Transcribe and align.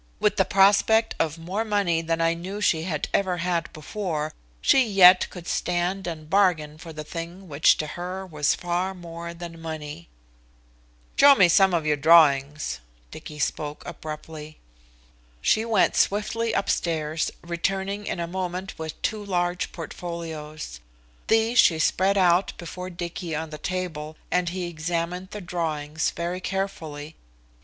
With 0.19 0.37
the 0.37 0.45
prospect 0.45 1.13
of 1.19 1.37
more 1.37 1.63
money 1.63 2.01
than 2.01 2.21
I 2.21 2.33
knew 2.33 2.59
she 2.59 2.85
had 2.85 3.07
ever 3.13 3.37
had 3.37 3.71
before, 3.71 4.33
she 4.59 4.83
yet 4.83 5.29
could 5.29 5.47
stand 5.47 6.07
and 6.07 6.27
bargain 6.27 6.79
for 6.79 6.91
the 6.91 7.03
thing 7.03 7.47
which 7.47 7.77
to 7.77 7.85
her 7.85 8.25
was 8.25 8.55
far 8.55 8.95
more 8.95 9.35
than 9.35 9.61
money. 9.61 10.09
"Show 11.17 11.35
me 11.35 11.47
some 11.47 11.71
of 11.75 11.85
your 11.85 11.97
drawings," 11.97 12.79
Dicky 13.11 13.37
spoke 13.37 13.83
abruptly. 13.85 14.57
She 15.39 15.65
went 15.65 15.95
swiftly 15.95 16.51
upstairs, 16.51 17.29
returning 17.43 18.07
in 18.07 18.19
a 18.19 18.25
moment 18.25 18.73
with 18.79 18.99
two 19.03 19.23
large 19.23 19.71
portfolios. 19.71 20.79
These 21.27 21.59
she 21.59 21.77
spread 21.77 22.17
out 22.17 22.53
before 22.57 22.89
Dicky 22.89 23.35
on 23.35 23.51
the 23.51 23.59
table, 23.59 24.17
and 24.31 24.49
he 24.49 24.65
examined 24.67 25.29
the 25.29 25.41
drawings 25.41 26.09
very 26.09 26.39
carefully. 26.41 27.15